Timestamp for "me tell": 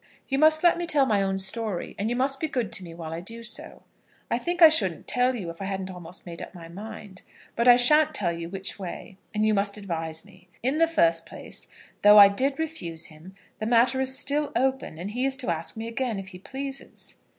0.79-1.05